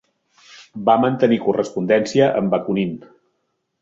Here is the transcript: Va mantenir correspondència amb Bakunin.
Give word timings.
Va 0.87 0.95
mantenir 1.03 1.39
correspondència 1.43 2.31
amb 2.41 2.55
Bakunin. 2.55 2.97